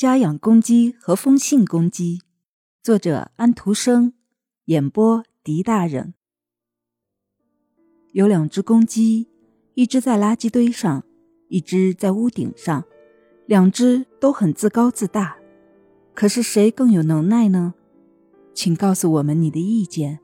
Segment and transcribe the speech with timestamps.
[0.00, 2.22] 家养公鸡和风信公鸡，
[2.82, 4.14] 作者安徒生，
[4.64, 6.14] 演播狄大人。
[8.12, 9.28] 有两只公鸡，
[9.74, 11.04] 一只在垃圾堆上，
[11.48, 12.82] 一只在屋顶上，
[13.44, 15.36] 两只都很自高自大。
[16.14, 17.74] 可是谁更有能耐呢？
[18.54, 20.18] 请告诉我们你的意见。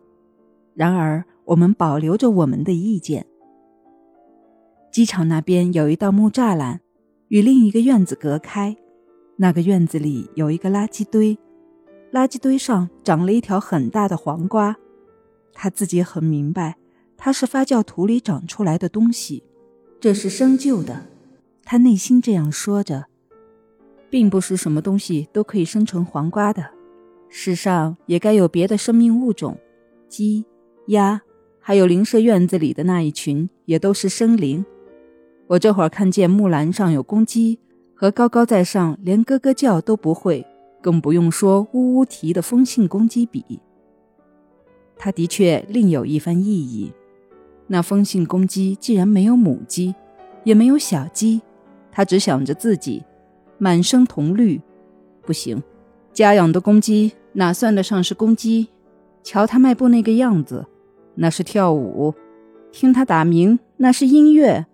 [0.73, 3.27] 然而，我们保留着我们的意见。
[4.91, 6.81] 机场那边有一道木栅栏，
[7.29, 8.75] 与另一个院子隔开。
[9.37, 11.39] 那个院子里有一个垃圾堆，
[12.11, 14.77] 垃圾堆上长了一条很大的黄瓜。
[15.53, 16.77] 他自己很明白，
[17.17, 19.43] 它是发酵土里长出来的东西，
[20.01, 21.07] 这是生就的。
[21.65, 23.07] 他内心这样说着，
[24.09, 26.71] 并不是什么东西都可以生成黄瓜的。
[27.29, 29.59] 世上也该有别的生命物种，
[30.09, 30.47] 鸡、
[30.87, 31.21] 鸭，
[31.59, 34.65] 还有邻舍院子里的那一群，也都是生灵。
[35.49, 37.59] 我这会儿看见木栏上有公鸡。
[37.99, 40.47] 和高高在上、连咯咯叫都不会，
[40.83, 43.43] 更不用说呜呜啼的风信公鸡比，
[44.99, 46.93] 它的确另有一番意义。
[47.69, 49.95] 那风信公鸡既然没有母鸡，
[50.45, 51.41] 也没有小鸡，
[51.91, 53.03] 它只想着自己，
[53.57, 54.61] 满身铜绿，
[55.23, 55.63] 不行，
[56.13, 58.69] 家养的公鸡哪算得上是公鸡？
[59.25, 60.67] 瞧它迈步那个样子，
[61.15, 62.13] 那是跳舞；
[62.71, 64.67] 听它打鸣，那是音乐。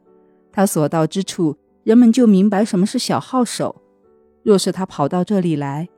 [0.51, 1.57] 它所到之处。
[1.85, 3.83] 人们就明白什么是小号手。
[4.43, 5.89] 若是他跑到这里来，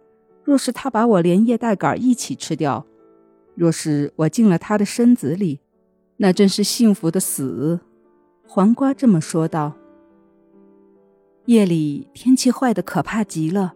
[0.43, 2.87] 若是他把我连叶带杆一起吃掉，
[3.55, 5.61] 若是我进了他的身子里，
[6.19, 7.81] 那真是幸福的死。
[8.47, 9.75] 黄瓜这么说道。
[11.47, 13.75] 夜里天气坏的可怕极了，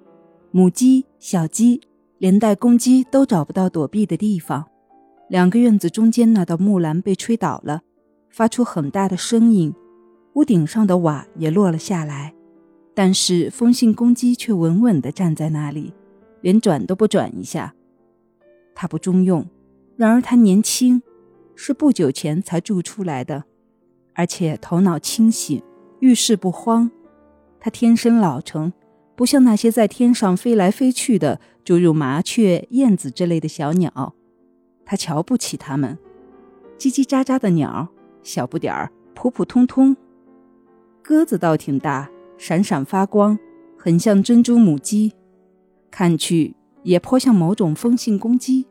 [0.50, 1.80] 母鸡、小鸡，
[2.18, 4.66] 连带公鸡都找不到躲避的地方。
[5.28, 7.82] 两个院子中间那道木栏被吹倒了，
[8.30, 9.74] 发出很大的声音。
[10.38, 12.32] 屋顶上的瓦也落了下来，
[12.94, 15.92] 但是风信公鸡却稳稳地站在那里，
[16.42, 17.74] 连转都不转一下。
[18.72, 19.44] 它不中用，
[19.96, 21.02] 然而它年轻，
[21.56, 23.46] 是不久前才铸出来的，
[24.14, 25.60] 而且头脑清醒，
[25.98, 26.88] 遇事不慌。
[27.58, 28.72] 它天生老成，
[29.16, 34.14] 不像那些在天上飞来飞去的诸如麻雀、燕子之类的小鸟，
[34.84, 35.98] 它瞧不起它们。
[36.78, 37.88] 叽叽喳喳的鸟，
[38.22, 39.96] 小不点儿，普普通通。
[41.08, 43.38] 鸽子倒挺大，闪闪发光，
[43.78, 45.14] 很像珍珠母鸡，
[45.90, 48.66] 看去也颇像某种风信公鸡，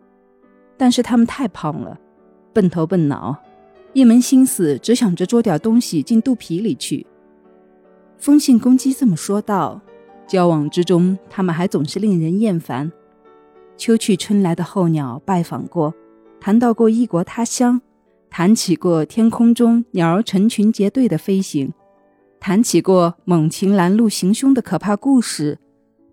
[0.78, 2.00] 但是它们太胖了，
[2.54, 3.36] 笨头笨脑，
[3.92, 7.08] 一门心思只想着捉点东西进肚皮里去。
[8.20, 9.82] 风信公鸡这么说道。
[10.28, 12.92] 交往之中，它们还总是令人厌烦。
[13.78, 15.92] 秋去春来的候鸟拜访过，
[16.40, 17.82] 谈到过异国他乡，
[18.30, 21.74] 谈起过天空中鸟儿成群结队的飞行。
[22.48, 25.60] 谈起过猛禽拦路行凶的可怕故事，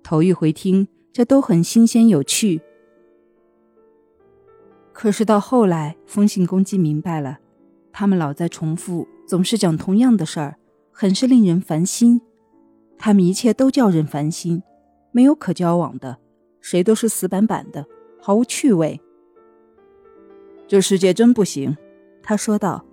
[0.02, 2.60] 头一回听，这都很新鲜有趣。
[4.92, 7.38] 可是到后来，风信公鸡明白了，
[7.92, 10.56] 他们老在重复，总是讲同样的事儿，
[10.90, 12.20] 很是令人烦心。
[12.98, 14.60] 他们一切都叫人烦心，
[15.12, 16.18] 没有可交往的，
[16.60, 17.86] 谁都是死板板的，
[18.20, 19.00] 毫无趣味。
[20.66, 21.76] 这世界真不行，
[22.24, 22.84] 他说道，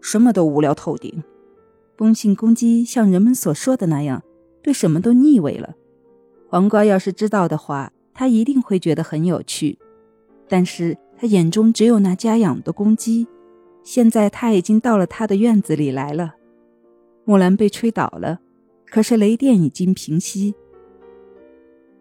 [0.00, 1.20] 什么都无聊透顶。
[1.96, 4.22] 风信公鸡像人们所说的那样，
[4.62, 5.74] 对什么都腻味了。
[6.48, 9.78] 黄瓜要是知道的话，他一定会觉得很有趣。
[10.48, 13.26] 但是他眼中只有那家养的公鸡。
[13.82, 16.36] 现在他已经到了他的院子里来了。
[17.24, 18.40] 木兰被吹倒了，
[18.86, 20.54] 可是雷电已经平息。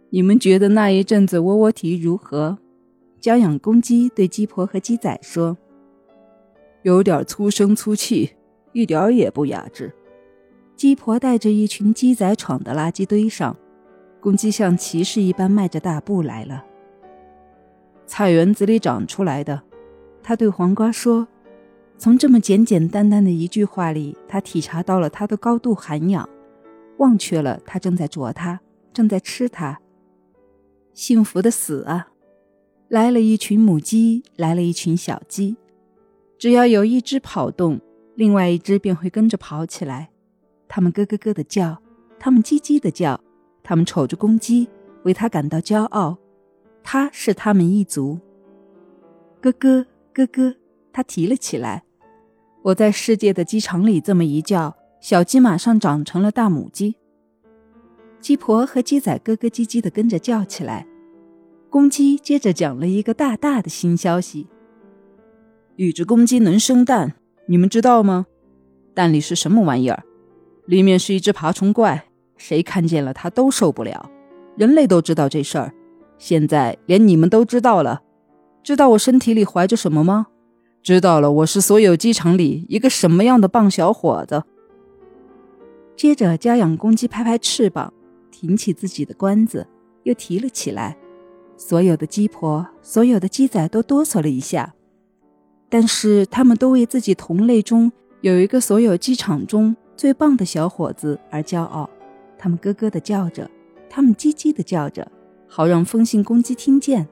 [0.10, 2.58] 你们觉得那一阵子窝窝啼如何？
[3.20, 5.58] 家养公鸡对鸡婆和鸡仔说
[6.84, 8.32] ：“有点粗声粗气。”
[8.74, 9.94] 一点也不雅致。
[10.76, 13.56] 鸡婆带着一群鸡仔闯到垃圾堆上，
[14.20, 16.66] 公鸡像骑士一般迈着大步来了。
[18.06, 19.62] 菜园子里长出来的，
[20.22, 21.28] 他对黄瓜说
[21.98, 26.28] ：“从这么简简单单的一句话里，他体察到了它的高度涵养，
[26.98, 28.60] 忘却了他正在啄它，
[28.92, 29.80] 正在吃它。
[30.94, 32.10] 幸福的死啊！
[32.90, 35.56] 来了一群母鸡，来了一群小鸡，
[36.38, 37.80] 只要有一只跑动。”
[38.16, 40.10] 另外一只便会跟着跑起来，
[40.68, 41.82] 它们咯咯咯的叫，
[42.20, 43.20] 它们叽叽的叫，
[43.64, 44.70] 它们瞅着公鸡，
[45.04, 46.18] 为它感到骄傲。
[46.84, 48.20] 它是他们一族。
[49.42, 50.56] 咯咯咯咯，
[50.92, 51.84] 它提了起来。
[52.62, 56.96] 我在世界的鸡场里这么一叫，小鸡马上长成了大母鸡。
[58.20, 60.86] 鸡婆和鸡仔咯咯唧唧的跟着叫起来。
[61.70, 64.48] 公鸡接着讲了一个大大的新消息：
[65.76, 67.16] 一只公鸡能生蛋。
[67.46, 68.26] 你们知道吗？
[68.94, 70.04] 蛋里是什么玩意儿？
[70.66, 72.06] 里面是一只爬虫怪，
[72.38, 74.10] 谁看见了它都受不了。
[74.56, 75.74] 人类都知道这事儿，
[76.18, 78.02] 现在连你们都知道了。
[78.64, 80.28] 知道我身体里怀着什么吗？
[80.82, 84.44] 知道了，我是所有机场里一个什么样的棒小伙子。
[85.98, 87.94] 接着，家养公鸡拍拍翅膀，
[88.32, 89.68] 挺起自己的冠子，
[90.04, 90.98] 又提了起来。
[91.58, 94.74] 所有的鸡婆，所有的鸡仔都哆嗦了一下，
[95.74, 97.92] 但是他们都为自己同类中
[98.22, 101.90] 有一个所有机场中最棒的小伙子而骄傲。
[102.38, 103.50] 他们咯咯的叫着，
[103.90, 105.12] 他们叽叽的叫着，
[105.48, 107.08] 好让风信公鸡听见。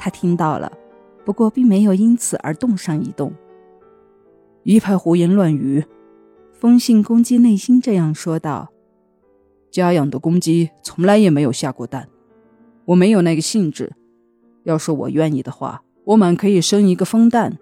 [0.00, 0.72] 他听到了，
[1.24, 3.32] 不过并没有因此而动上一动。
[4.64, 5.84] 一派胡言乱语，
[6.52, 8.72] 风信公鸡内心这样说道
[9.70, 12.08] ：“家养的公鸡从来也没有下过蛋。”
[12.86, 13.92] 我没有那个兴致。
[14.64, 17.56] 要是我愿意的话，我满可以生一个风蛋。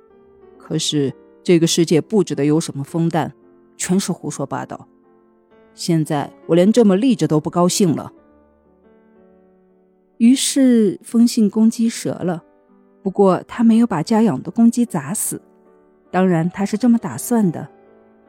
[0.56, 1.12] 可是
[1.42, 3.34] 这个世界不值得有什么风蛋，
[3.76, 4.88] 全是胡说八道。
[5.74, 8.10] 现在我连这么立着都不高兴了。
[10.16, 12.42] 于是风信公鸡折了，
[13.02, 15.42] 不过他没有把家养的公鸡砸死。
[16.10, 17.68] 当然他是这么打算的。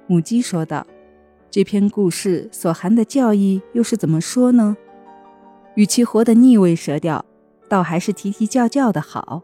[0.06, 0.86] 母鸡说道
[1.50, 4.75] ：“这篇故事所含的教义又是怎么说呢？”
[5.75, 7.24] 与其活得腻味蛇调，
[7.69, 9.44] 倒还是啼啼叫叫的好。